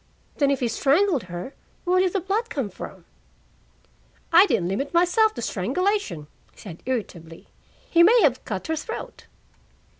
[0.37, 1.53] "Then if he strangled her,
[1.83, 3.05] where did the blood come from?"
[4.33, 7.49] "I didn't limit myself to strangulation," he said irritably.
[7.87, 9.27] "He may have cut her throat."